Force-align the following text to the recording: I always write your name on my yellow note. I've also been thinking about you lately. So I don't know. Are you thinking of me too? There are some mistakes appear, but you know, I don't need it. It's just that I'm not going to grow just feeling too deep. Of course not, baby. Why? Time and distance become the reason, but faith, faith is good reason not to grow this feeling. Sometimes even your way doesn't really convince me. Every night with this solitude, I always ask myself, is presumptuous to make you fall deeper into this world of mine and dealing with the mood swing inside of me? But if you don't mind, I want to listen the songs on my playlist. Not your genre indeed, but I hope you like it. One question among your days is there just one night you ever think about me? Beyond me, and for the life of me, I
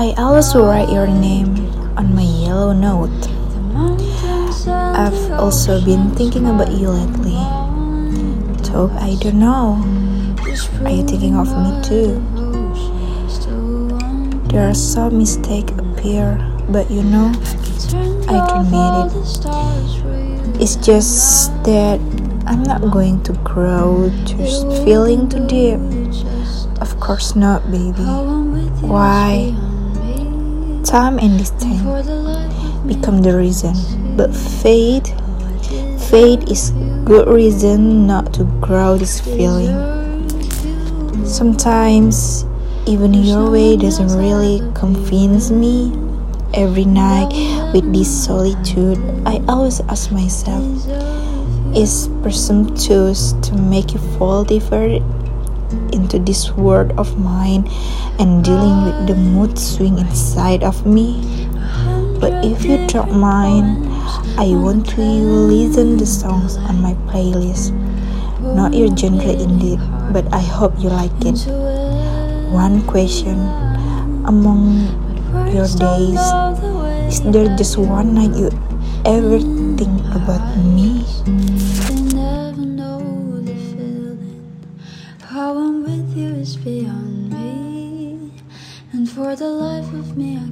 I 0.00 0.14
always 0.16 0.54
write 0.56 0.88
your 0.88 1.06
name 1.06 1.52
on 1.92 2.14
my 2.16 2.24
yellow 2.24 2.72
note. 2.72 3.12
I've 4.96 5.30
also 5.32 5.76
been 5.84 6.08
thinking 6.16 6.48
about 6.48 6.72
you 6.72 6.88
lately. 6.88 7.36
So 8.64 8.88
I 8.96 9.20
don't 9.20 9.36
know. 9.36 9.76
Are 10.80 10.90
you 10.90 11.04
thinking 11.04 11.36
of 11.36 11.52
me 11.52 11.76
too? 11.84 12.16
There 14.48 14.66
are 14.66 14.72
some 14.72 15.18
mistakes 15.18 15.76
appear, 15.76 16.40
but 16.70 16.90
you 16.90 17.02
know, 17.02 17.28
I 18.24 18.40
don't 18.48 18.72
need 18.72 19.04
it. 19.04 20.64
It's 20.64 20.76
just 20.76 21.52
that 21.64 22.00
I'm 22.48 22.62
not 22.62 22.88
going 22.90 23.22
to 23.24 23.34
grow 23.44 24.08
just 24.24 24.64
feeling 24.80 25.28
too 25.28 25.46
deep. 25.46 25.76
Of 26.80 26.98
course 27.00 27.36
not, 27.36 27.70
baby. 27.70 28.00
Why? 28.80 29.52
Time 30.84 31.18
and 31.18 31.38
distance 31.38 31.82
become 32.86 33.22
the 33.22 33.36
reason, 33.36 33.74
but 34.16 34.34
faith, 34.34 35.06
faith 36.10 36.42
is 36.50 36.70
good 37.04 37.28
reason 37.28 38.06
not 38.06 38.32
to 38.34 38.44
grow 38.60 38.96
this 38.96 39.20
feeling. 39.20 39.76
Sometimes 41.24 42.44
even 42.86 43.14
your 43.14 43.50
way 43.50 43.76
doesn't 43.76 44.16
really 44.18 44.60
convince 44.74 45.50
me. 45.50 45.92
Every 46.54 46.86
night 46.86 47.28
with 47.72 47.92
this 47.94 48.10
solitude, 48.24 48.98
I 49.24 49.40
always 49.46 49.80
ask 49.82 50.10
myself, 50.10 50.64
is 51.76 52.08
presumptuous 52.22 53.34
to 53.42 53.54
make 53.54 53.92
you 53.92 54.00
fall 54.18 54.42
deeper 54.42 54.98
into 55.92 56.18
this 56.18 56.50
world 56.52 56.92
of 56.98 57.18
mine 57.18 57.68
and 58.18 58.44
dealing 58.44 58.84
with 58.84 59.06
the 59.06 59.14
mood 59.14 59.58
swing 59.58 59.98
inside 59.98 60.62
of 60.62 60.86
me? 60.86 61.20
But 62.20 62.44
if 62.44 62.64
you 62.64 62.86
don't 62.86 63.16
mind, 63.16 63.88
I 64.36 64.52
want 64.52 64.88
to 64.96 65.00
listen 65.00 65.96
the 65.96 66.06
songs 66.06 66.56
on 66.56 66.80
my 66.82 66.94
playlist. 67.08 67.72
Not 68.40 68.74
your 68.74 68.94
genre 68.96 69.32
indeed, 69.32 69.80
but 70.12 70.26
I 70.32 70.40
hope 70.40 70.74
you 70.78 70.88
like 70.88 71.12
it. 71.24 71.46
One 72.52 72.86
question 72.86 73.38
among 74.26 74.84
your 75.54 75.68
days 75.78 76.20
is 77.10 77.20
there 77.22 77.56
just 77.56 77.76
one 77.76 78.14
night 78.14 78.36
you 78.36 78.50
ever 79.04 79.40
think 79.74 79.98
about 80.14 80.44
me? 80.56 81.02
Beyond 86.64 87.30
me, 87.32 88.32
and 88.92 89.08
for 89.08 89.34
the 89.34 89.48
life 89.48 89.92
of 89.94 90.16
me, 90.16 90.36
I 90.36 90.49